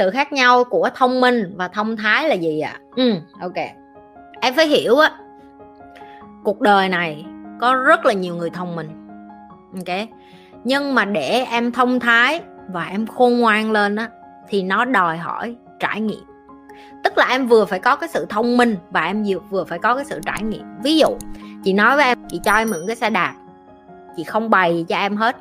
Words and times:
sự 0.00 0.10
khác 0.10 0.32
nhau 0.32 0.64
của 0.64 0.90
thông 0.94 1.20
minh 1.20 1.52
và 1.56 1.68
thông 1.68 1.96
thái 1.96 2.28
là 2.28 2.34
gì 2.34 2.60
ạ? 2.60 2.72
À? 2.72 2.80
ừ 2.96 3.14
ok. 3.40 3.54
Em 4.40 4.54
phải 4.54 4.66
hiểu 4.66 4.98
á, 4.98 5.12
cuộc 6.44 6.60
đời 6.60 6.88
này 6.88 7.24
có 7.60 7.74
rất 7.74 8.06
là 8.06 8.12
nhiều 8.12 8.36
người 8.36 8.50
thông 8.50 8.76
minh, 8.76 8.88
ok? 9.74 10.08
Nhưng 10.64 10.94
mà 10.94 11.04
để 11.04 11.46
em 11.50 11.72
thông 11.72 12.00
thái 12.00 12.40
và 12.68 12.84
em 12.84 13.06
khôn 13.06 13.40
ngoan 13.40 13.72
lên 13.72 13.96
á, 13.96 14.08
thì 14.48 14.62
nó 14.62 14.84
đòi 14.84 15.18
hỏi 15.18 15.56
trải 15.80 16.00
nghiệm. 16.00 16.24
Tức 17.04 17.18
là 17.18 17.26
em 17.30 17.46
vừa 17.46 17.64
phải 17.64 17.78
có 17.78 17.96
cái 17.96 18.08
sự 18.08 18.26
thông 18.28 18.56
minh 18.56 18.76
và 18.90 19.04
em 19.04 19.24
vừa 19.50 19.64
phải 19.64 19.78
có 19.78 19.94
cái 19.94 20.04
sự 20.04 20.20
trải 20.26 20.42
nghiệm. 20.42 20.64
Ví 20.82 20.98
dụ, 20.98 21.08
chị 21.64 21.72
nói 21.72 21.96
với 21.96 22.04
em, 22.04 22.18
chị 22.28 22.40
cho 22.44 22.54
em 22.54 22.70
mượn 22.70 22.86
cái 22.86 22.96
xe 22.96 23.10
đạp, 23.10 23.34
chị 24.16 24.24
không 24.24 24.50
bày 24.50 24.84
cho 24.88 24.96
em 24.96 25.16
hết, 25.16 25.36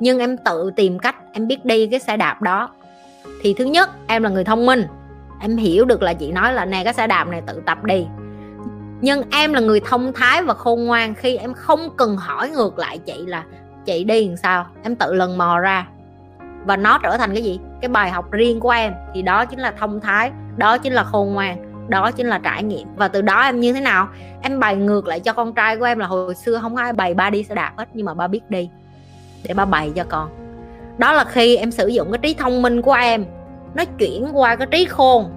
nhưng 0.00 0.18
em 0.18 0.36
tự 0.36 0.70
tìm 0.76 0.98
cách 0.98 1.16
em 1.32 1.46
biết 1.46 1.64
đi 1.64 1.86
cái 1.86 2.00
xe 2.00 2.16
đạp 2.16 2.42
đó 2.42 2.70
thì 3.40 3.54
thứ 3.58 3.64
nhất, 3.64 3.90
em 4.06 4.22
là 4.22 4.30
người 4.30 4.44
thông 4.44 4.66
minh. 4.66 4.86
Em 5.40 5.56
hiểu 5.56 5.84
được 5.84 6.02
là 6.02 6.14
chị 6.14 6.32
nói 6.32 6.52
là 6.52 6.64
nè, 6.64 6.84
cái 6.84 6.94
xe 6.94 7.06
đạp 7.06 7.24
này 7.28 7.42
tự 7.46 7.62
tập 7.66 7.84
đi. 7.84 8.06
Nhưng 9.00 9.22
em 9.30 9.52
là 9.52 9.60
người 9.60 9.80
thông 9.80 10.12
thái 10.12 10.42
và 10.42 10.54
khôn 10.54 10.84
ngoan 10.84 11.14
khi 11.14 11.36
em 11.36 11.54
không 11.54 11.96
cần 11.96 12.16
hỏi 12.16 12.50
ngược 12.50 12.78
lại 12.78 12.98
chị 12.98 13.26
là, 13.26 13.44
chị 13.84 14.04
đi 14.04 14.28
làm 14.28 14.36
sao? 14.36 14.66
Em 14.82 14.96
tự 14.96 15.14
lần 15.14 15.38
mò 15.38 15.58
ra. 15.58 15.86
Và 16.64 16.76
nó 16.76 16.98
trở 17.02 17.16
thành 17.16 17.34
cái 17.34 17.42
gì? 17.42 17.60
Cái 17.80 17.88
bài 17.88 18.10
học 18.10 18.30
riêng 18.30 18.60
của 18.60 18.70
em. 18.70 18.92
Thì 19.14 19.22
đó 19.22 19.44
chính 19.44 19.58
là 19.58 19.72
thông 19.80 20.00
thái, 20.00 20.30
đó 20.56 20.78
chính 20.78 20.92
là 20.92 21.04
khôn 21.04 21.32
ngoan, 21.32 21.88
đó 21.88 22.10
chính 22.10 22.26
là 22.26 22.38
trải 22.38 22.62
nghiệm. 22.62 22.88
Và 22.96 23.08
từ 23.08 23.22
đó 23.22 23.42
em 23.42 23.60
như 23.60 23.72
thế 23.72 23.80
nào? 23.80 24.08
Em 24.42 24.60
bày 24.60 24.76
ngược 24.76 25.06
lại 25.06 25.20
cho 25.20 25.32
con 25.32 25.54
trai 25.54 25.76
của 25.76 25.84
em 25.84 25.98
là 25.98 26.06
hồi 26.06 26.34
xưa 26.34 26.58
không 26.58 26.76
ai 26.76 26.92
bày 26.92 27.14
ba 27.14 27.30
đi 27.30 27.44
xe 27.44 27.54
đạp 27.54 27.72
hết, 27.76 27.88
nhưng 27.92 28.06
mà 28.06 28.14
ba 28.14 28.26
biết 28.26 28.50
đi. 28.50 28.70
Để 29.44 29.54
ba 29.54 29.64
bày 29.64 29.92
cho 29.94 30.04
con 30.08 30.41
đó 31.02 31.12
là 31.12 31.24
khi 31.24 31.56
em 31.56 31.70
sử 31.70 31.86
dụng 31.86 32.12
cái 32.12 32.18
trí 32.18 32.34
thông 32.34 32.62
minh 32.62 32.82
của 32.82 32.92
em, 32.92 33.24
nó 33.74 33.84
chuyển 33.98 34.28
qua 34.32 34.56
cái 34.56 34.66
trí 34.70 34.84
khôn 34.84 35.30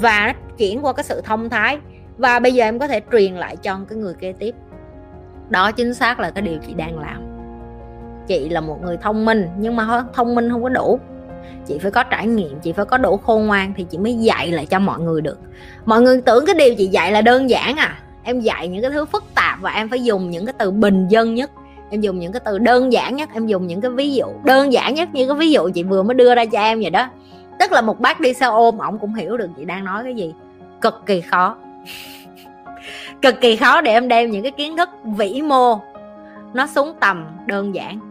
và 0.00 0.26
nó 0.26 0.32
chuyển 0.58 0.84
qua 0.84 0.92
cái 0.92 1.04
sự 1.04 1.20
thông 1.24 1.48
thái. 1.48 1.78
Và 2.18 2.38
bây 2.38 2.54
giờ 2.54 2.64
em 2.64 2.78
có 2.78 2.88
thể 2.88 3.00
truyền 3.12 3.34
lại 3.34 3.56
cho 3.56 3.78
cái 3.88 3.98
người 3.98 4.14
kế 4.14 4.32
tiếp. 4.32 4.54
Đó 5.48 5.72
chính 5.72 5.94
xác 5.94 6.20
là 6.20 6.30
cái 6.30 6.42
điều 6.42 6.58
chị 6.66 6.74
đang 6.74 6.98
làm. 6.98 7.22
Chị 8.26 8.48
là 8.48 8.60
một 8.60 8.82
người 8.82 8.96
thông 8.96 9.24
minh, 9.24 9.48
nhưng 9.58 9.76
mà 9.76 10.04
thông 10.14 10.34
minh 10.34 10.50
không 10.50 10.62
có 10.62 10.68
đủ. 10.68 11.00
Chị 11.66 11.78
phải 11.78 11.90
có 11.90 12.02
trải 12.02 12.26
nghiệm, 12.26 12.60
chị 12.60 12.72
phải 12.72 12.84
có 12.84 12.98
đủ 12.98 13.16
khôn 13.16 13.46
ngoan 13.46 13.72
thì 13.76 13.86
chị 13.90 13.98
mới 13.98 14.14
dạy 14.14 14.52
lại 14.52 14.66
cho 14.66 14.78
mọi 14.78 15.00
người 15.00 15.20
được. 15.20 15.38
Mọi 15.84 16.00
người 16.00 16.20
tưởng 16.20 16.46
cái 16.46 16.54
điều 16.54 16.74
chị 16.74 16.86
dạy 16.86 17.12
là 17.12 17.22
đơn 17.22 17.50
giản 17.50 17.76
à. 17.76 17.98
Em 18.22 18.40
dạy 18.40 18.68
những 18.68 18.82
cái 18.82 18.90
thứ 18.90 19.04
phức 19.04 19.24
tạp 19.34 19.60
và 19.60 19.70
em 19.70 19.88
phải 19.88 20.04
dùng 20.04 20.30
những 20.30 20.46
cái 20.46 20.54
từ 20.58 20.70
bình 20.70 21.08
dân 21.08 21.34
nhất 21.34 21.50
em 21.90 22.00
dùng 22.00 22.18
những 22.18 22.32
cái 22.32 22.40
từ 22.44 22.58
đơn 22.58 22.92
giản 22.92 23.16
nhất, 23.16 23.28
em 23.34 23.46
dùng 23.46 23.66
những 23.66 23.80
cái 23.80 23.90
ví 23.90 24.14
dụ 24.14 24.26
đơn 24.44 24.72
giản 24.72 24.94
nhất 24.94 25.08
như 25.12 25.28
cái 25.28 25.36
ví 25.36 25.50
dụ 25.50 25.70
chị 25.74 25.82
vừa 25.82 26.02
mới 26.02 26.14
đưa 26.14 26.34
ra 26.34 26.44
cho 26.44 26.60
em 26.60 26.80
vậy 26.80 26.90
đó. 26.90 27.08
Tức 27.58 27.72
là 27.72 27.80
một 27.80 28.00
bác 28.00 28.20
đi 28.20 28.32
xe 28.32 28.46
ôm, 28.46 28.78
ổng 28.78 28.98
cũng 28.98 29.14
hiểu 29.14 29.36
được 29.36 29.50
chị 29.56 29.64
đang 29.64 29.84
nói 29.84 30.04
cái 30.04 30.14
gì. 30.14 30.34
Cực 30.80 31.02
kỳ 31.06 31.20
khó. 31.20 31.56
Cực 33.22 33.40
kỳ 33.40 33.56
khó 33.56 33.80
để 33.80 33.92
em 33.92 34.08
đem 34.08 34.30
những 34.30 34.42
cái 34.42 34.52
kiến 34.52 34.76
thức 34.76 34.88
vĩ 35.04 35.42
mô 35.42 35.80
nó 36.52 36.66
xuống 36.66 36.94
tầm, 37.00 37.26
đơn 37.46 37.74
giản 37.74 38.07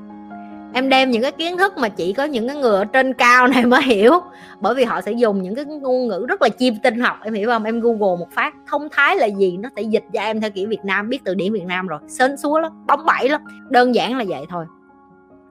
em 0.73 0.89
đem 0.89 1.11
những 1.11 1.21
cái 1.21 1.31
kiến 1.31 1.57
thức 1.57 1.77
mà 1.77 1.89
chỉ 1.89 2.13
có 2.13 2.23
những 2.23 2.47
cái 2.47 2.57
người 2.57 2.77
ở 2.77 2.85
trên 2.85 3.13
cao 3.13 3.47
này 3.47 3.65
mới 3.65 3.81
hiểu. 3.81 4.13
Bởi 4.59 4.75
vì 4.75 4.83
họ 4.83 5.01
sẽ 5.01 5.11
dùng 5.11 5.41
những 5.41 5.55
cái 5.55 5.65
ngôn 5.65 6.07
ngữ 6.07 6.25
rất 6.29 6.41
là 6.41 6.49
chim 6.49 6.73
tinh 6.83 6.99
học. 6.99 7.17
Em 7.23 7.33
hiểu 7.33 7.49
không? 7.49 7.63
Em 7.63 7.79
google 7.79 8.17
một 8.19 8.31
phát, 8.31 8.53
thông 8.67 8.87
thái 8.91 9.15
là 9.15 9.25
gì? 9.25 9.57
Nó 9.57 9.69
sẽ 9.75 9.81
dịch 9.81 10.03
cho 10.13 10.21
em 10.21 10.41
theo 10.41 10.51
kiểu 10.51 10.69
việt 10.69 10.85
nam, 10.85 11.09
biết 11.09 11.19
từ 11.23 11.35
điển 11.35 11.53
việt 11.53 11.65
nam 11.65 11.87
rồi. 11.87 11.99
Sến 12.07 12.37
súa 12.37 12.59
lắm, 12.59 12.85
bóng 12.87 13.05
bẩy 13.05 13.29
lắm. 13.29 13.41
Đơn 13.69 13.95
giản 13.95 14.17
là 14.17 14.23
vậy 14.27 14.45
thôi. 14.49 14.65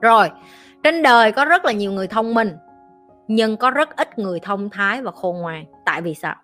Rồi, 0.01 0.29
trên 0.83 1.03
đời 1.03 1.31
có 1.31 1.45
rất 1.45 1.65
là 1.65 1.71
nhiều 1.71 1.91
người 1.91 2.07
thông 2.07 2.33
minh, 2.33 2.51
nhưng 3.27 3.57
có 3.57 3.71
rất 3.71 3.95
ít 3.95 4.19
người 4.19 4.39
thông 4.39 4.69
thái 4.69 5.01
và 5.01 5.11
khôn 5.11 5.37
ngoan. 5.37 5.65
Tại 5.85 6.01
vì 6.01 6.13
sao? 6.13 6.35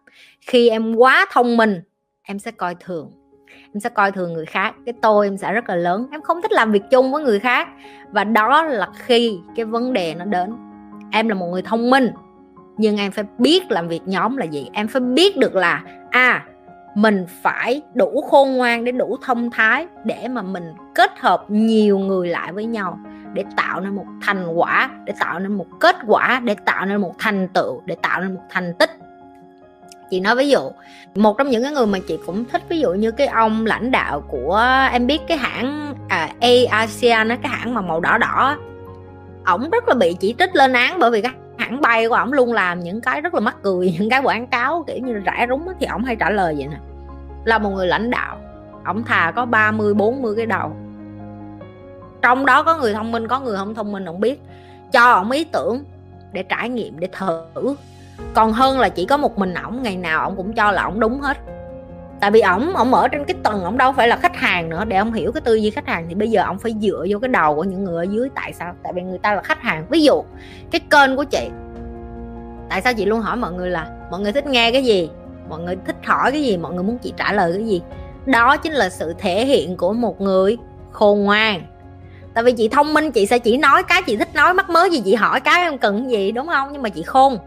Khi 0.41 0.69
em 0.69 0.95
quá 0.95 1.25
thông 1.31 1.57
minh, 1.57 1.81
em 2.23 2.39
sẽ 2.39 2.51
coi 2.51 2.75
thường 2.75 3.12
em 3.74 3.80
sẽ 3.80 3.90
coi 3.90 4.12
thường 4.12 4.34
người 4.34 4.46
khác. 4.46 4.75
Cái 4.86 4.94
tôi 5.02 5.28
em 5.28 5.38
sẽ 5.38 5.53
rất 5.53 5.69
là 5.69 5.75
lớn. 5.75 6.08
Em 6.12 6.22
không 6.22 6.41
thích 6.41 6.52
làm 6.52 6.72
việc 6.72 6.84
chung 6.91 7.12
với 7.12 7.24
người 7.24 7.40
khác. 7.40 7.68
Và 8.12 8.24
đó 8.24 8.64
là 8.64 8.88
khi 8.97 9.40
cái 9.56 9.66
vấn 9.66 9.94
đề 9.94 10.14
nó 10.14 10.25
đến. 10.25 10.56
Em 11.12 11.30
là 11.30 11.36
một 11.36 11.47
người 11.47 11.62
thông 11.62 11.90
minh, 11.90 12.12
nhưng 12.78 12.97
em 12.97 13.12
phải 13.12 13.25
biết 13.38 13.72
làm 13.72 13.88
việc 13.88 14.02
nhóm 14.06 14.38
là 14.38 14.46
gì. 14.46 14.69
Em 14.74 14.88
phải 14.88 15.02
biết 15.02 15.38
được 15.38 15.56
là 15.56 15.84
à 16.09 16.46
mình 16.96 17.25
phải 17.42 17.81
đủ 17.94 18.22
khôn 18.30 18.58
ngoan 18.58 18.86
để 18.86 18.92
đủ 18.92 19.18
thông 19.22 19.50
thái 19.50 19.88
để 20.06 20.28
mà 20.28 20.42
mình 20.42 20.74
kết 20.96 21.12
hợp 21.19 21.46
nhiều 21.47 22.00
người 22.00 22.30
lại 22.30 22.53
với 22.53 22.66
nhau 22.66 23.00
để 23.34 23.44
tạo 23.58 23.81
nên 23.81 23.96
một 23.96 24.06
thành 24.22 24.47
quả, 24.47 24.90
để 25.06 25.13
tạo 25.19 25.40
nên 25.40 25.53
một 25.53 25.66
kết 25.80 25.96
quả, 26.08 26.42
để 26.44 26.56
tạo 26.66 26.86
nên 26.86 27.02
một 27.02 27.13
thành 27.19 27.47
tựu, 27.47 27.81
để 27.86 27.96
tạo 28.02 28.22
nên 28.22 28.34
một 28.34 28.42
thành 28.50 28.74
tích 28.80 28.92
chị 30.13 30.19
nói 30.19 30.35
ví 30.35 30.50
dụ 30.50 30.72
một 31.16 31.38
trong 31.38 31.50
những 31.50 31.63
cái 31.63 31.72
người 31.72 31.85
mà 31.85 32.00
chị 32.07 32.19
cũng 32.25 32.46
thích 32.46 32.62
ví 32.69 32.79
dụ 32.79 32.94
như 32.94 33.12
cái 33.12 33.28
ông 33.28 33.66
lãnh 33.66 33.91
đạo 33.91 34.22
của 34.22 34.62
em 34.91 35.07
biết 35.07 35.22
cái 35.28 35.38
hãng 35.38 35.96
à, 36.09 36.29
ASEAN 36.69 37.29
cái 37.29 37.51
hãng 37.51 37.74
mà 37.74 37.81
màu 37.81 38.00
đỏ 38.00 38.18
đỏ 38.18 38.57
ổng 39.46 39.69
rất 39.69 39.88
là 39.88 39.96
bị 39.96 40.13
chỉ 40.19 40.35
trích 40.40 40.56
lên 40.56 40.74
án 40.74 41.00
bởi 41.00 41.12
vì 41.12 41.22
cái 41.22 41.31
hãng 41.57 41.81
bay 41.81 42.09
của 42.09 42.16
ổng 42.16 42.34
luôn 42.34 42.53
làm 42.53 42.79
những 42.79 43.01
cái 43.01 43.22
rất 43.22 43.34
là 43.34 43.40
mắc 43.40 43.56
cười 43.63 43.91
những 44.00 44.09
cái 44.09 44.22
quảng 44.24 44.47
cáo 44.47 44.84
kiểu 44.88 44.97
như 44.97 45.13
rải 45.13 45.46
rúng 45.50 45.68
thì 45.79 45.85
ổng 45.85 46.03
hay 46.03 46.16
trả 46.16 46.30
lời 46.30 46.56
vậy 46.57 46.68
nè. 46.68 46.78
Là 47.45 47.57
một 47.57 47.69
người 47.69 47.88
lãnh 47.88 48.09
đạo 48.09 48.38
ổng 48.85 49.03
thà 49.03 49.31
có 49.35 49.45
30 49.45 49.94
40 49.94 50.34
cái 50.38 50.45
đầu. 50.45 50.72
Trong 52.22 52.45
đó 52.45 52.63
có 52.63 52.78
người 52.78 52.94
thông 52.94 53.12
minh 53.12 53.28
có 53.28 53.40
người 53.40 53.57
không 53.57 53.75
thông 53.75 53.91
minh 53.91 54.06
ổng 54.06 54.19
biết. 54.19 54.41
Cho 54.91 55.12
ổng 55.12 55.31
ý 55.31 55.44
tưởng 55.44 55.84
để 56.31 56.44
trải 56.44 56.69
nghiệm 56.69 57.00
để 57.00 57.09
thử 57.12 57.75
còn 58.34 58.53
hơn 58.53 58.79
là 58.79 58.90
chỉ 58.90 59.06
có 59.06 59.18
một 59.18 59.38
mình 59.38 59.53
ổng, 59.53 59.84
ngày 59.84 59.97
nào 59.97 60.25
ổng 60.25 60.35
cũng 60.35 60.53
cho 60.53 60.72
là 60.72 60.84
ổng 60.84 61.00
đúng 61.00 61.19
hết. 61.19 61.38
Tại 62.19 62.31
vì 62.31 62.41
ổng 62.41 62.75
ổng 62.75 62.94
ở 62.94 63.07
trên 63.07 63.25
cái 63.25 63.35
tầng 63.44 63.63
ổng 63.63 63.78
đâu 63.78 63.91
phải 63.91 64.07
là 64.07 64.16
khách 64.16 64.35
hàng 64.35 64.69
nữa. 64.69 64.85
Để 64.85 64.97
ổng 64.97 65.13
hiểu 65.13 65.31
cái 65.31 65.41
tư 65.41 65.56
duy 65.56 65.69
khách 65.69 65.88
hàng 65.88 66.06
thì 66.09 66.16
bây 66.16 66.31
giờ 66.31 66.44
ổng 66.44 66.59
phải 66.59 66.75
dựa 66.81 67.06
vô 67.09 67.19
cái 67.19 67.28
đầu 67.28 67.56
của 67.56 67.63
những 67.63 67.84
người 67.84 68.06
ở 68.06 68.12
dưới. 68.12 68.29
Tại 68.35 68.53
sao? 68.53 68.74
Tại 68.84 68.94
vì 68.96 69.01
người 69.01 69.18
ta 69.18 69.35
là 69.35 69.41
khách 69.41 69.62
hàng. 69.62 69.85
Ví 69.90 70.03
dụ, 70.03 70.24
cái 70.72 70.81
kênh 70.90 71.16
của 71.16 71.24
chị. 71.24 71.50
Tại 72.69 72.81
sao 72.81 72.94
chị 72.94 73.06
luôn 73.06 73.22
hỏi 73.22 73.38
mọi 73.38 73.51
người 73.51 73.69
là, 73.69 73.88
mọi 74.12 74.19
người 74.19 74.31
thích 74.31 74.45
nghe 74.47 74.72
cái 74.72 74.84
gì? 74.84 75.09
Mọi 75.50 75.59
người 75.59 75.78
thích 75.85 75.95
hỏi 76.06 76.31
cái 76.31 76.44
gì? 76.44 76.57
Mọi 76.57 76.74
người 76.74 76.84
muốn 76.84 76.97
chị 76.97 77.13
trả 77.18 77.34
lời 77.34 77.53
cái 77.53 77.66
gì? 77.66 77.81
Đó 78.25 78.57
chính 78.57 78.74
là 78.74 78.90
sự 78.90 79.13
thể 79.18 79.45
hiện 79.45 79.78
của 79.78 79.94
một 79.94 80.22
người 80.22 80.57
khôn 80.91 81.24
ngoan. 81.24 81.62
Tại 82.34 82.44
vì 82.44 82.51
chị 82.51 82.68
thông 82.68 82.94
minh, 82.94 83.12
chị 83.12 83.25
sẽ 83.25 83.40
chỉ 83.40 83.57
nói 83.57 83.84
cái 83.84 84.01
chị 84.01 84.18
thích 84.18 84.35
nói, 84.35 84.53
mắc 84.53 84.69
mớ 84.69 84.90
gì 84.91 85.01
chị 85.06 85.16
hỏi 85.16 85.40
cái 85.40 85.63
em 85.63 85.78
cần 85.78 86.12
gì, 86.12 86.31
đúng 86.31 86.47
không? 86.47 86.69
Nhưng 86.74 86.81
mà 86.81 86.90
chị 86.90 87.03
khôn 87.03 87.38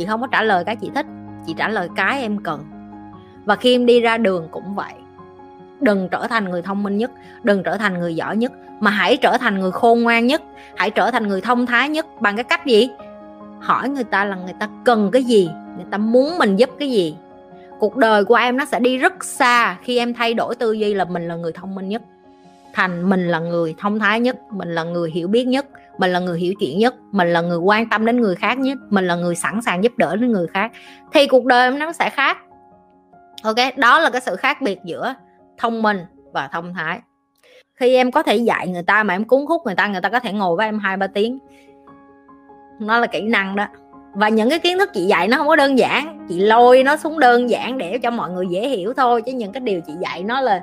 chị 0.00 0.06
không 0.06 0.20
có 0.20 0.26
trả 0.26 0.42
lời 0.42 0.64
cái 0.64 0.76
chị 0.76 0.90
thích, 0.94 1.06
chị 1.46 1.54
trả 1.58 1.68
lời 1.68 1.88
cái 1.96 2.20
em 2.20 2.38
cần. 2.38 2.64
Và 3.44 3.56
khi 3.56 3.74
em 3.74 3.86
đi 3.86 4.00
ra 4.00 4.18
đường 4.18 4.48
cũng 4.50 4.74
vậy. 4.74 4.92
Đừng 5.80 6.08
trở 6.08 6.26
thành 6.26 6.50
người 6.50 6.62
thông 6.62 6.82
minh 6.82 6.96
nhất, 6.96 7.10
đừng 7.42 7.62
trở 7.62 7.76
thành 7.76 7.98
người 7.98 8.16
giỏi 8.16 8.36
nhất, 8.36 8.52
mà 8.80 8.90
hãy 8.90 9.16
trở 9.16 9.36
thành 9.38 9.58
người 9.58 9.70
khôn 9.70 10.02
ngoan 10.02 10.26
nhất, 10.26 10.42
hãy 10.76 10.90
trở 10.90 11.10
thành 11.10 11.28
người 11.28 11.40
thông 11.40 11.66
thái 11.66 11.88
nhất 11.88 12.06
bằng 12.20 12.36
cái 12.36 12.44
cách 12.44 12.66
gì? 12.66 12.90
Hỏi 13.60 13.88
người 13.88 14.04
ta 14.04 14.24
là 14.24 14.36
người 14.36 14.54
ta 14.60 14.68
cần 14.84 15.10
cái 15.12 15.24
gì, 15.24 15.50
người 15.76 15.86
ta 15.90 15.98
muốn 15.98 16.38
mình 16.38 16.56
giúp 16.56 16.70
cái 16.78 16.90
gì. 16.90 17.16
Cuộc 17.78 17.96
đời 17.96 18.24
của 18.24 18.34
em 18.34 18.56
nó 18.56 18.64
sẽ 18.64 18.80
đi 18.80 18.98
rất 18.98 19.24
xa 19.24 19.76
khi 19.82 19.98
em 19.98 20.14
thay 20.14 20.34
đổi 20.34 20.54
tư 20.54 20.72
duy 20.72 20.94
là 20.94 21.04
mình 21.04 21.28
là 21.28 21.34
người 21.36 21.52
thông 21.52 21.74
minh 21.74 21.88
nhất. 21.88 22.02
Thành 22.72 23.10
mình 23.10 23.28
là 23.28 23.38
người 23.38 23.74
thông 23.78 23.98
thái 23.98 24.20
nhất, 24.20 24.36
mình 24.50 24.74
là 24.74 24.84
người 24.84 25.10
hiểu 25.10 25.28
biết 25.28 25.44
nhất 25.44 25.66
mình 25.98 26.10
là 26.10 26.18
người 26.18 26.38
hiểu 26.38 26.54
chuyện 26.60 26.78
nhất, 26.78 26.94
mình 27.12 27.32
là 27.32 27.40
người 27.40 27.58
quan 27.58 27.88
tâm 27.88 28.06
đến 28.06 28.20
người 28.20 28.34
khác 28.36 28.58
nhất, 28.58 28.78
mình 28.90 29.06
là 29.06 29.14
người 29.14 29.34
sẵn 29.34 29.62
sàng 29.62 29.84
giúp 29.84 29.92
đỡ 29.96 30.16
đến 30.16 30.32
người 30.32 30.46
khác. 30.46 30.72
Thì 31.12 31.26
cuộc 31.26 31.44
đời 31.44 31.62
em 31.62 31.78
nó 31.78 31.92
sẽ 31.92 32.10
khác. 32.10 32.38
Ok, 33.42 33.56
đó 33.76 33.98
là 33.98 34.10
cái 34.10 34.20
sự 34.20 34.36
khác 34.36 34.62
biệt 34.62 34.78
giữa 34.84 35.14
thông 35.58 35.82
minh 35.82 35.98
và 36.32 36.48
thông 36.52 36.74
thái. 36.74 37.00
Khi 37.74 37.94
em 37.94 38.10
có 38.10 38.22
thể 38.22 38.36
dạy 38.36 38.68
người 38.68 38.82
ta 38.82 39.02
mà 39.02 39.14
em 39.14 39.24
cuốn 39.24 39.46
hút 39.48 39.62
người 39.64 39.74
ta 39.74 39.86
người 39.86 40.00
ta 40.00 40.08
có 40.08 40.20
thể 40.20 40.32
ngồi 40.32 40.56
với 40.56 40.66
em 40.66 40.78
hai 40.78 40.96
ba 40.96 41.06
tiếng. 41.06 41.38
Nó 42.80 42.98
là 42.98 43.06
kỹ 43.06 43.22
năng 43.22 43.56
đó. 43.56 43.66
Và 44.14 44.28
những 44.28 44.50
cái 44.50 44.58
kiến 44.58 44.78
thức 44.78 44.90
chị 44.94 45.06
dạy 45.06 45.28
nó 45.28 45.36
không 45.36 45.48
có 45.48 45.56
đơn 45.56 45.78
giản. 45.78 46.26
Chị 46.28 46.40
lôi 46.40 46.82
nó 46.82 46.96
xuống 46.96 47.18
đơn 47.18 47.50
giản 47.50 47.78
để 47.78 47.98
cho 47.98 48.10
mọi 48.10 48.30
người 48.30 48.46
dễ 48.50 48.68
hiểu 48.68 48.92
thôi. 48.96 49.22
Chứ 49.22 49.32
những 49.32 49.52
cái 49.52 49.60
điều 49.60 49.80
chị 49.80 49.92
dạy 50.00 50.22
nó 50.22 50.40
là 50.40 50.62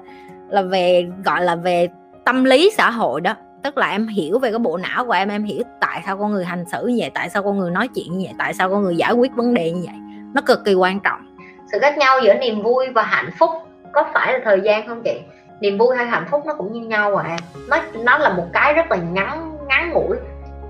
là 0.49 0.61
về, 0.61 1.07
gọi 1.25 1.41
là 1.43 1.55
về 1.55 1.87
tâm 2.25 2.43
lý 2.43 2.71
xã 2.77 2.91
hội 2.91 3.21
đó 3.21 3.35
tức 3.63 3.77
là 3.77 3.89
em 3.89 4.07
hiểu 4.07 4.39
về 4.39 4.51
cái 4.51 4.59
bộ 4.59 4.77
não 4.77 5.05
của 5.05 5.11
em 5.11 5.29
em 5.29 5.43
hiểu 5.43 5.63
tại 5.79 6.01
sao 6.05 6.17
con 6.17 6.31
người 6.31 6.45
hành 6.45 6.65
xử 6.65 6.87
như 6.87 6.95
vậy, 6.99 7.11
tại 7.13 7.29
sao 7.29 7.43
con 7.43 7.57
người 7.57 7.71
nói 7.71 7.87
chuyện 7.95 8.17
như 8.17 8.25
vậy, 8.25 8.35
tại 8.37 8.53
sao 8.53 8.69
con 8.69 8.83
người 8.83 8.97
giải 8.97 9.13
quyết 9.13 9.35
vấn 9.35 9.53
đề 9.53 9.71
như 9.71 9.81
vậy. 9.85 9.95
Nó 10.33 10.41
cực 10.41 10.65
kỳ 10.65 10.73
quan 10.73 10.99
trọng. 10.99 11.35
Sự 11.71 11.79
khác 11.81 11.97
nhau 11.97 12.19
giữa 12.23 12.33
niềm 12.33 12.61
vui 12.61 12.89
và 12.89 13.03
hạnh 13.03 13.29
phúc 13.39 13.49
có 13.91 14.05
phải 14.13 14.33
là 14.33 14.39
thời 14.43 14.61
gian 14.61 14.87
không 14.87 15.03
chị? 15.03 15.19
Niềm 15.61 15.77
vui 15.77 15.95
hay 15.95 16.05
hạnh 16.05 16.25
phúc 16.31 16.43
nó 16.45 16.53
cũng 16.53 16.73
như 16.73 16.87
nhau 16.87 17.15
à. 17.15 17.37
Nó 17.69 17.77
nó 18.03 18.17
là 18.17 18.29
một 18.29 18.45
cái 18.53 18.73
rất 18.73 18.91
là 18.91 18.97
ngắn 18.97 19.57
ngắn 19.67 19.91
ngủi, 19.91 20.17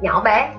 nhỏ 0.02 0.22
bé. 0.24 0.50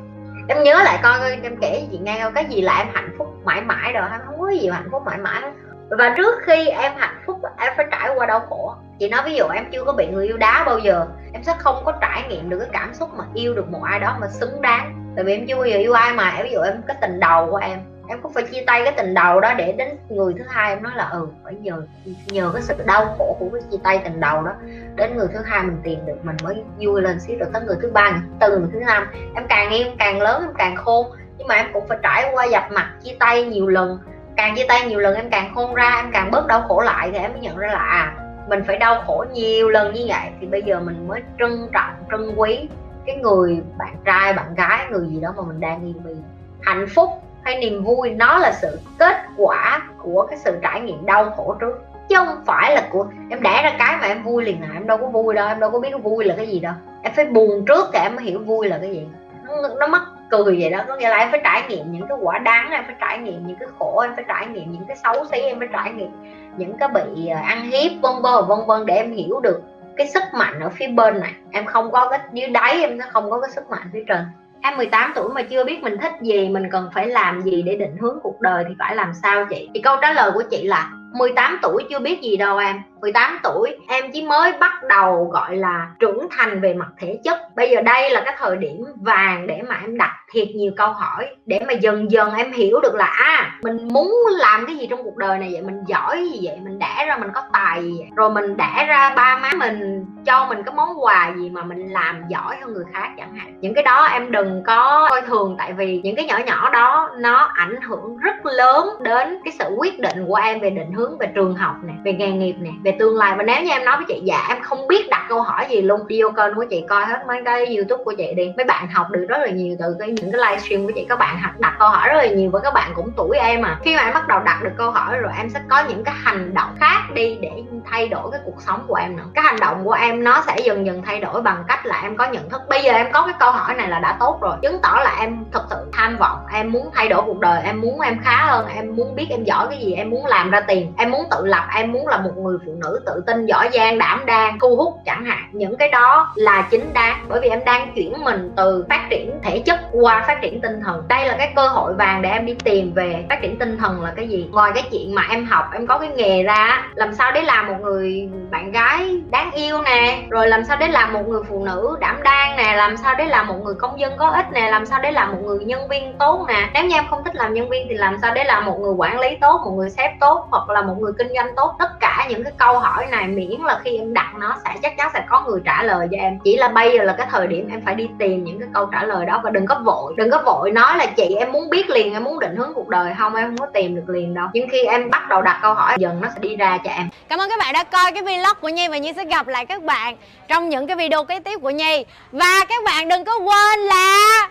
Em 0.48 0.62
nhớ 0.62 0.82
lại 0.84 0.98
coi 1.02 1.30
em 1.42 1.56
kể 1.60 1.86
chị 1.90 1.98
nghe 1.98 2.30
cái 2.34 2.44
gì 2.44 2.60
là 2.60 2.78
em 2.78 2.86
hạnh 2.92 3.10
phúc 3.18 3.28
mãi 3.44 3.60
mãi 3.60 3.92
rồi, 3.92 4.02
không 4.26 4.40
có 4.40 4.50
gì 4.50 4.68
hạnh 4.68 4.88
phúc 4.90 5.02
mãi 5.06 5.18
mãi 5.18 5.40
hết 5.40 5.50
và 5.90 6.14
trước 6.16 6.34
khi 6.46 6.68
em 6.68 6.92
hạnh 6.96 7.22
phúc, 7.26 7.40
em 7.58 7.72
phải 7.76 7.86
trải 7.90 8.10
qua 8.16 8.26
đau 8.26 8.40
khổ. 8.40 8.74
Chị 8.98 9.08
nói 9.08 9.22
ví 9.24 9.34
dụ 9.34 9.44
em 9.48 9.64
chưa 9.72 9.84
có 9.84 9.92
bị 9.92 10.06
người 10.06 10.26
yêu 10.26 10.36
đá 10.36 10.64
bao 10.66 10.78
giờ, 10.78 11.06
em 11.32 11.44
sẽ 11.44 11.54
không 11.58 11.82
có 11.84 11.92
trải 12.00 12.24
nghiệm 12.28 12.50
được 12.50 12.58
cái 12.58 12.68
cảm 12.72 12.94
xúc 12.94 13.10
mà 13.14 13.24
yêu 13.34 13.54
được 13.54 13.68
một 13.68 13.82
ai 13.82 14.00
đó 14.00 14.16
mà 14.20 14.28
xứng 14.28 14.62
đáng. 14.62 15.12
Tại 15.16 15.24
vì 15.24 15.32
em 15.32 15.46
chưa 15.48 15.56
bao 15.56 15.64
giờ 15.64 15.76
yêu 15.76 15.92
ai 15.92 16.12
mà, 16.12 16.30
em 16.30 16.44
ví 16.44 16.52
dụ 16.52 16.60
em 16.60 16.82
cái 16.86 16.96
tình 17.00 17.20
đầu 17.20 17.50
của 17.50 17.56
em 17.56 17.78
em 18.08 18.20
cũng 18.22 18.32
phải 18.32 18.42
chia 18.42 18.64
tay 18.66 18.84
cái 18.84 18.92
tình 18.96 19.14
đầu 19.14 19.40
đó 19.40 19.54
để 19.54 19.72
đến 19.72 19.88
người 20.08 20.34
thứ 20.38 20.44
hai 20.48 20.70
em 20.70 20.82
nói 20.82 20.92
là 20.96 21.08
ừ 21.08 21.28
phải 21.44 21.54
nhờ 21.54 21.82
nhờ 22.26 22.50
cái 22.52 22.62
sự 22.62 22.74
đau 22.86 23.14
khổ 23.18 23.36
của 23.40 23.48
cái 23.52 23.62
chia 23.70 23.78
tay 23.84 24.00
tình 24.04 24.20
đầu 24.20 24.42
đó 24.42 24.52
đến 24.94 25.16
người 25.16 25.28
thứ 25.32 25.38
hai 25.44 25.62
mình 25.62 25.80
tìm 25.82 26.06
được 26.06 26.16
mình 26.22 26.36
mới 26.42 26.62
vui 26.78 27.02
lên 27.02 27.20
xíu, 27.20 27.38
rồi 27.38 27.48
tới 27.52 27.62
người 27.62 27.76
thứ 27.82 27.90
ba 27.90 28.10
người 28.10 28.20
thứ 28.26 28.34
tư 28.40 28.58
người 28.58 28.68
thứ 28.72 28.80
năm. 28.80 29.08
Em 29.34 29.46
càng 29.48 29.70
yêu 29.70 29.86
càng 29.98 30.22
lớn, 30.22 30.42
em 30.42 30.54
càng 30.58 30.76
khôn, 30.76 31.06
nhưng 31.38 31.46
mà 31.46 31.54
em 31.54 31.66
cũng 31.72 31.88
phải 31.88 31.98
trải 32.02 32.30
qua 32.32 32.44
dập 32.44 32.62
mặt, 32.70 32.92
chia 33.04 33.16
tay 33.20 33.44
nhiều 33.44 33.66
lần 33.66 33.98
càng 34.38 34.54
chia 34.56 34.64
tay 34.68 34.88
nhiều 34.88 35.00
lần 35.00 35.14
em 35.14 35.30
càng 35.30 35.54
khôn 35.54 35.74
ra 35.74 35.92
em 35.96 36.10
càng 36.12 36.30
bớt 36.30 36.46
đau 36.46 36.62
khổ 36.68 36.80
lại 36.80 37.10
thì 37.12 37.18
em 37.18 37.32
mới 37.32 37.40
nhận 37.40 37.56
ra 37.56 37.68
là 37.68 37.78
à 37.78 38.14
mình 38.48 38.62
phải 38.66 38.78
đau 38.78 39.02
khổ 39.06 39.24
nhiều 39.32 39.68
lần 39.68 39.94
như 39.94 40.04
vậy. 40.08 40.30
Thì 40.40 40.46
bây 40.46 40.62
giờ 40.62 40.80
mình 40.80 41.08
mới 41.08 41.22
trân 41.38 41.68
trọng 41.72 41.94
trân 42.10 42.34
quý 42.36 42.68
cái 43.06 43.16
người 43.16 43.60
bạn 43.78 43.96
trai 44.04 44.32
bạn 44.32 44.54
gái 44.54 44.86
người 44.90 45.08
gì 45.08 45.20
đó 45.20 45.34
mà 45.36 45.42
mình 45.42 45.60
đang 45.60 45.84
yêu. 45.84 45.94
Mình 46.04 46.22
hạnh 46.62 46.86
phúc 46.94 47.08
hay 47.42 47.58
niềm 47.60 47.84
vui 47.84 48.10
nó 48.10 48.38
là 48.38 48.52
sự 48.62 48.80
kết 48.98 49.16
quả 49.36 49.82
của 50.02 50.26
cái 50.30 50.38
sự 50.38 50.58
trải 50.62 50.80
nghiệm 50.80 51.06
đau 51.06 51.30
khổ 51.30 51.56
trước 51.60 51.82
chứ 52.08 52.16
không 52.16 52.42
phải 52.46 52.74
là 52.74 52.88
của 52.90 53.06
em 53.30 53.42
đẻ 53.42 53.60
ra 53.62 53.76
cái 53.78 53.96
mà 54.00 54.06
em 54.06 54.22
vui 54.22 54.44
liền 54.44 54.62
à 54.62 54.70
em 54.74 54.86
đâu 54.86 54.98
có 54.98 55.06
vui 55.06 55.34
đâu 55.34 55.48
em 55.48 55.60
đâu 55.60 55.70
có 55.70 55.80
biết 55.80 55.90
vui 56.02 56.24
là 56.24 56.34
cái 56.36 56.46
gì 56.46 56.60
đâu. 56.60 56.74
Em 57.02 57.12
phải 57.16 57.24
buồn 57.24 57.64
trước 57.64 57.86
thì 57.92 57.98
em 57.98 58.16
mới 58.16 58.24
hiểu 58.24 58.38
vui 58.38 58.68
là 58.68 58.78
cái 58.78 58.90
gì. 58.90 59.06
Nó, 59.44 59.68
nó 59.78 59.86
mất 59.86 60.02
cười 60.30 60.60
vậy 60.60 60.70
đó, 60.70 60.84
có 60.88 60.96
nghĩa 60.96 61.08
là 61.08 61.16
em 61.16 61.30
phải 61.30 61.40
trải 61.44 61.62
nghiệm 61.68 61.92
những 61.92 62.08
cái 62.08 62.18
quả 62.20 62.38
đáng 62.38 62.70
em 62.70 62.84
phải 62.86 62.94
trải 63.00 63.18
nghiệm 63.18 63.46
những 63.46 63.56
cái 63.60 63.68
khổ, 63.78 64.00
em 64.00 64.12
phải 64.16 64.24
trải 64.28 64.46
nghiệm 64.46 64.72
những 64.72 64.84
cái 64.88 64.96
xấu 64.96 65.24
xí, 65.24 65.38
em 65.38 65.58
phải 65.58 65.68
trải 65.72 65.92
nghiệm 65.92 66.10
những 66.56 66.78
cái 66.78 66.88
bị 66.88 67.26
ờ, 67.28 67.40
ăn 67.40 67.62
hiếp, 67.62 67.92
vân 68.02 68.12
vân 68.22 68.44
vân 68.48 68.58
vân 68.66 68.86
để 68.86 68.94
em 68.94 69.12
hiểu 69.12 69.40
được 69.40 69.62
cái 69.96 70.06
sức 70.06 70.22
mạnh 70.32 70.60
ở 70.60 70.68
phía 70.68 70.88
bên 70.88 71.20
này. 71.20 71.34
Em 71.50 71.66
không 71.66 71.90
có 71.90 72.08
cái, 72.08 72.20
dưới 72.32 72.48
đáy 72.48 72.80
em 72.80 72.98
nó 72.98 73.06
không 73.10 73.30
có 73.30 73.40
cái 73.40 73.50
sức 73.50 73.70
mạnh 73.70 73.90
phía 73.92 74.04
trên. 74.08 74.20
Em 74.60 74.76
18 74.76 75.12
tuổi 75.14 75.28
mà 75.34 75.42
chưa 75.42 75.64
biết 75.64 75.82
mình 75.82 75.96
thích 76.02 76.12
gì, 76.22 76.48
mình 76.48 76.70
cần 76.70 76.90
phải 76.94 77.06
làm 77.06 77.42
gì 77.42 77.62
để 77.62 77.76
định 77.76 77.96
hướng 78.00 78.18
cuộc 78.22 78.40
đời 78.40 78.64
thì 78.68 78.74
phải 78.78 78.96
làm 78.96 79.14
sao 79.14 79.44
chị? 79.44 79.70
Thì 79.74 79.80
câu 79.80 79.96
trả 80.00 80.12
lời 80.12 80.30
của 80.34 80.42
chị 80.50 80.62
là 80.62 80.90
18 81.18 81.58
tuổi 81.62 81.84
chưa 81.90 81.98
biết 81.98 82.20
gì 82.22 82.36
đâu 82.36 82.58
em. 82.58 82.82
18 83.00 83.38
tuổi, 83.42 83.76
em 83.88 84.04
chỉ 84.12 84.22
mới 84.22 84.52
bắt 84.60 84.72
đầu 84.88 85.30
gọi 85.32 85.56
là 85.56 85.86
trưởng 85.98 86.26
thành 86.30 86.60
về 86.60 86.74
mặt 86.74 86.88
thể 86.98 87.18
chất. 87.24 87.38
Bây 87.56 87.70
giờ 87.70 87.80
đây 87.80 88.10
là 88.10 88.22
cái 88.24 88.34
thời 88.38 88.56
điểm 88.56 88.84
vàng 88.96 89.46
để 89.46 89.62
mà 89.68 89.78
em 89.82 89.98
đặt 89.98 90.16
thiệt 90.32 90.48
nhiều 90.54 90.72
câu 90.76 90.92
hỏi, 90.92 91.26
để 91.46 91.60
mà 91.66 91.72
dần 91.72 92.10
dần 92.10 92.34
em 92.34 92.52
hiểu 92.52 92.80
được 92.80 92.94
là 92.94 93.04
à 93.04 93.50
mình 93.62 93.88
muốn 93.92 94.14
làm 94.38 94.66
cái 94.66 94.76
gì 94.76 94.86
trong 94.90 95.04
cuộc 95.04 95.16
đời 95.16 95.38
này 95.38 95.48
vậy? 95.52 95.62
Mình 95.62 95.84
giỏi 95.86 96.28
gì 96.32 96.40
vậy? 96.42 96.58
Mình 96.64 96.78
đẻ 96.78 97.04
ra 97.06 97.16
mình 97.16 97.30
có 97.34 97.42
tài 97.52 97.82
gì 97.82 97.94
vậy? 97.98 98.08
Rồi 98.16 98.30
mình 98.30 98.56
đẻ 98.56 98.84
ra 98.88 99.12
ba 99.16 99.38
má 99.38 99.50
mình, 99.56 100.06
cho 100.26 100.46
mình 100.48 100.62
cái 100.62 100.74
món 100.74 101.04
quà 101.04 101.32
gì 101.36 101.50
mà 101.50 101.62
mình 101.62 101.92
làm 101.92 102.22
giỏi 102.28 102.56
hơn 102.60 102.74
người 102.74 102.84
khác 102.92 103.08
chẳng 103.16 103.36
hạn. 103.36 103.54
Những 103.60 103.74
cái 103.74 103.84
đó 103.84 104.06
em 104.06 104.32
đừng 104.32 104.62
có 104.66 105.06
coi 105.10 105.22
thường, 105.22 105.54
tại 105.58 105.72
vì 105.72 106.00
những 106.04 106.16
cái 106.16 106.24
nhỏ 106.24 106.38
nhỏ 106.46 106.70
đó, 106.70 107.10
nó 107.18 107.50
ảnh 107.54 107.80
hưởng 107.82 108.16
rất 108.16 108.46
lớn 108.46 108.88
đến 109.00 109.38
cái 109.44 109.52
sự 109.58 109.74
quyết 109.78 110.00
định 110.00 110.24
của 110.26 110.34
em 110.34 110.60
về 110.60 110.70
định 110.70 110.92
hướng 110.92 111.07
về 111.18 111.26
trường 111.34 111.54
học 111.54 111.74
này 111.82 111.96
về 112.04 112.12
nghề 112.12 112.30
nghiệp 112.30 112.54
này 112.58 112.72
về 112.84 112.96
tương 112.98 113.16
lai. 113.16 113.34
Và 113.36 113.42
nếu 113.42 113.62
như 113.62 113.70
em 113.70 113.84
nói 113.84 113.96
với 113.96 114.06
chị 114.08 114.20
dạ 114.24 114.46
em 114.48 114.62
không 114.62 114.88
biết 114.88 115.08
đặt 115.10 115.26
câu 115.28 115.42
hỏi 115.42 115.66
gì 115.70 115.82
luôn. 115.82 116.06
Đi 116.06 116.22
vô 116.22 116.30
kênh 116.36 116.54
của 116.54 116.64
chị 116.70 116.84
coi 116.88 117.04
hết 117.04 117.26
mấy 117.26 117.42
cái 117.44 117.76
youtube 117.76 118.04
của 118.04 118.14
chị 118.18 118.34
đi. 118.36 118.52
Mấy 118.56 118.64
bạn 118.64 118.88
học 118.88 119.06
được 119.10 119.26
rất 119.28 119.38
là 119.38 119.48
nhiều, 119.48 119.76
từ 119.78 119.96
cái 119.98 120.08
những 120.08 120.32
cái 120.32 120.40
livestream 120.40 120.86
của 120.86 120.92
chị, 120.94 121.06
các 121.08 121.18
bạn 121.18 121.38
học 121.38 121.52
đặt 121.58 121.76
câu 121.78 121.88
hỏi 121.88 122.08
rất 122.08 122.16
là 122.16 122.26
nhiều 122.26 122.50
và 122.50 122.60
các 122.60 122.74
bạn 122.74 122.90
cũng 122.94 123.10
tuổi 123.16 123.36
em 123.38 123.62
à. 123.62 123.78
Khi 123.82 123.96
mà 123.96 124.02
em 124.02 124.14
bắt 124.14 124.28
đầu 124.28 124.40
đặt 124.44 124.62
được 124.62 124.72
câu 124.78 124.90
hỏi 124.90 125.18
rồi, 125.18 125.32
em 125.38 125.50
sẽ 125.50 125.60
có 125.68 125.82
những 125.88 126.04
cái 126.04 126.14
hành 126.18 126.54
động 126.54 126.70
khác 126.80 127.00
đi 127.14 127.38
để 127.40 127.50
thay 127.90 128.08
đổi 128.08 128.30
cái 128.30 128.40
cuộc 128.44 128.62
sống 128.66 128.84
của 128.86 128.94
em 128.94 129.16
nữa. 129.16 129.24
Cái 129.34 129.44
hành 129.44 129.60
động 129.60 129.84
của 129.84 129.92
em 129.92 130.24
nó 130.24 130.42
sẽ 130.46 130.56
dần 130.64 130.86
dần 130.86 131.02
thay 131.02 131.20
đổi 131.20 131.42
bằng 131.42 131.64
cách 131.68 131.86
là 131.86 132.00
em 132.02 132.16
có 132.16 132.26
nhận 132.26 132.50
thức, 132.50 132.62
bây 132.68 132.82
giờ 132.82 132.92
em 132.92 133.06
có 133.12 133.22
cái 133.22 133.34
câu 133.40 133.50
hỏi 133.50 133.74
này 133.74 133.88
là 133.88 133.98
đã 133.98 134.16
tốt 134.20 134.38
rồi. 134.40 134.56
Chứng 134.62 134.78
tỏ 134.82 135.00
là 135.04 135.16
em 135.20 135.44
thực 135.52 135.62
sự 135.70 135.76
tham 135.92 136.16
vọng, 136.18 136.38
em 136.52 136.72
muốn 136.72 136.90
thay 136.94 137.08
đổi 137.08 137.22
cuộc 137.26 137.40
đời, 137.40 137.62
em 137.64 137.80
muốn 137.80 138.00
em 138.00 138.18
khá 138.24 138.46
hơn, 138.46 138.66
em 138.76 138.96
muốn 138.96 139.14
biết 139.14 139.26
em 139.30 139.44
giỏi 139.44 139.66
cái 139.70 139.78
gì, 139.78 139.92
em 139.92 140.10
muốn 140.10 140.26
làm 140.26 140.50
ra 140.50 140.60
tiền 140.60 140.87
em 140.96 141.10
muốn 141.10 141.26
tự 141.30 141.46
lập, 141.46 141.64
em 141.74 141.92
muốn 141.92 142.06
là 142.06 142.18
một 142.18 142.30
người 142.36 142.58
phụ 142.66 142.72
nữ 142.82 143.00
tự 143.06 143.22
tin, 143.26 143.46
giỏi 143.46 143.68
giang, 143.72 143.98
đảm 143.98 144.26
đang, 144.26 144.58
thu 144.60 144.76
hút 144.76 144.94
chẳng 145.04 145.24
hạn. 145.24 145.48
Những 145.52 145.76
cái 145.76 145.88
đó 145.88 146.32
là 146.34 146.68
chính 146.70 146.92
đáng, 146.92 147.24
bởi 147.28 147.40
vì 147.40 147.48
em 147.48 147.64
đang 147.64 147.92
chuyển 147.94 148.24
mình 148.24 148.52
từ 148.56 148.86
phát 148.88 149.06
triển 149.10 149.38
thể 149.42 149.58
chất 149.58 149.80
qua 149.92 150.24
phát 150.26 150.38
triển 150.42 150.60
tinh 150.60 150.80
thần. 150.84 151.02
Đây 151.08 151.24
là 151.24 151.36
cái 151.38 151.52
cơ 151.56 151.68
hội 151.68 151.94
vàng 151.94 152.22
để 152.22 152.30
em 152.30 152.46
đi 152.46 152.54
tìm 152.64 152.92
về 152.92 153.24
phát 153.28 153.38
triển 153.42 153.58
tinh 153.58 153.78
thần 153.78 154.02
là 154.02 154.12
cái 154.16 154.28
gì? 154.28 154.48
Ngoài 154.52 154.72
cái 154.74 154.84
chuyện 154.90 155.14
mà 155.14 155.22
em 155.30 155.46
học, 155.46 155.64
em 155.72 155.86
có 155.86 155.98
cái 155.98 156.08
nghề 156.08 156.42
ra 156.42 156.84
làm 156.94 157.14
sao 157.14 157.32
để 157.32 157.42
làm 157.42 157.66
một 157.66 157.76
người 157.80 158.30
bạn 158.50 158.72
gái 158.72 159.20
đáng 159.30 159.50
yêu 159.50 159.82
nè, 159.82 160.18
rồi 160.30 160.48
làm 160.48 160.64
sao 160.64 160.76
để 160.80 160.88
làm 160.88 161.12
một 161.12 161.28
người 161.28 161.42
phụ 161.48 161.64
nữ 161.64 161.96
đảm 162.00 162.22
đang 162.22 162.56
nè, 162.56 162.74
làm 162.76 162.96
sao 162.96 163.14
để 163.18 163.24
làm 163.24 163.46
một 163.46 163.56
người 163.64 163.74
công 163.74 164.00
dân 164.00 164.12
có 164.18 164.28
ích 164.28 164.52
nè, 164.52 164.70
làm 164.70 164.86
sao 164.86 165.00
để 165.02 165.12
làm 165.12 165.32
một 165.32 165.38
người 165.42 165.58
nhân 165.58 165.88
viên 165.88 166.18
tốt 166.18 166.44
nè. 166.48 166.70
Nếu 166.74 166.84
như 166.84 166.96
em 166.96 167.04
không 167.10 167.24
thích 167.24 167.34
làm 167.34 167.54
nhân 167.54 167.68
viên 167.68 167.86
thì 167.88 167.94
làm 167.94 168.16
sao 168.22 168.34
để 168.34 168.44
làm 168.44 168.66
một 168.66 168.78
người 168.80 168.92
quản 168.92 169.20
lý 169.20 169.36
tốt, 169.40 169.60
một 169.64 169.70
người 169.70 169.90
sếp 169.90 170.10
tốt, 170.20 170.46
hoặc 170.50 170.70
là 170.70 170.77
là 170.80 170.86
một 170.86 170.94
người 171.00 171.12
kinh 171.18 171.28
doanh 171.34 171.54
tốt, 171.56 171.76
tất 171.78 172.00
cả 172.00 172.26
những 172.30 172.44
cái 172.44 172.52
câu 172.56 172.78
hỏi 172.78 173.06
này 173.10 173.26
miễn 173.26 173.60
là 173.60 173.80
khi 173.84 173.98
em 173.98 174.14
đặt 174.14 174.32
nó 174.38 174.56
sẽ 174.64 174.74
chắc 174.82 174.96
chắn 174.96 175.10
sẽ 175.14 175.24
có 175.28 175.44
người 175.48 175.60
trả 175.64 175.82
lời 175.82 176.08
cho 176.10 176.16
em. 176.16 176.38
Chỉ 176.44 176.56
là 176.56 176.68
bây 176.68 176.98
giờ 176.98 177.04
là 177.04 177.14
cái 177.18 177.26
thời 177.30 177.46
điểm 177.46 177.68
em 177.70 177.82
phải 177.84 177.94
đi 177.94 178.08
tìm 178.18 178.44
những 178.44 178.60
cái 178.60 178.68
câu 178.74 178.86
trả 178.86 179.04
lời 179.04 179.26
đó 179.26 179.40
và 179.44 179.50
đừng 179.50 179.66
có 179.66 179.80
vội, 179.84 180.14
đừng 180.16 180.30
có 180.30 180.42
vội 180.46 180.70
nói 180.70 180.96
là 180.96 181.06
chị, 181.06 181.34
em 181.38 181.52
muốn 181.52 181.70
biết 181.70 181.90
liền, 181.90 182.12
em 182.12 182.24
muốn 182.24 182.40
định 182.40 182.56
hướng 182.56 182.72
cuộc 182.74 182.88
đời 182.88 183.14
không? 183.18 183.34
Em 183.34 183.46
không 183.46 183.58
có 183.58 183.66
tìm 183.66 183.96
được 183.96 184.08
liền 184.08 184.34
đâu. 184.34 184.46
Nhưng 184.52 184.68
khi 184.72 184.84
em 184.84 185.10
bắt 185.10 185.28
đầu 185.28 185.42
đặt 185.42 185.58
câu 185.62 185.74
hỏi, 185.74 185.96
dần 185.98 186.20
nó 186.20 186.28
sẽ 186.34 186.40
đi 186.40 186.56
ra 186.56 186.78
cho 186.84 186.90
em. 186.90 187.08
Cảm 187.28 187.38
ơn 187.38 187.48
các 187.50 187.58
bạn 187.58 187.72
đã 187.72 187.84
coi 187.84 188.12
cái 188.12 188.22
vlog 188.22 188.58
của 188.60 188.68
nhi 188.68 188.88
và 188.88 188.98
nhi 188.98 189.12
sẽ 189.16 189.24
gặp 189.24 189.48
lại 189.48 189.66
các 189.66 189.82
bạn 189.82 190.16
trong 190.48 190.68
những 190.68 190.86
cái 190.86 190.96
video 190.96 191.24
kế 191.24 191.40
tiếp 191.40 191.58
của 191.62 191.70
nhi. 191.70 192.04
Và 192.32 192.64
các 192.68 192.84
bạn 192.84 193.08
đừng 193.08 193.24
có 193.24 193.38
quên 193.38 193.78
là 193.80 194.48